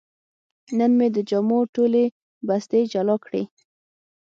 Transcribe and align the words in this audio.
نن 0.77 0.91
مې 0.97 1.07
د 1.15 1.17
جامو 1.29 1.59
ټولې 1.75 2.03
بستې 2.47 2.79
جلا 2.91 3.15
کړې. 3.25 3.43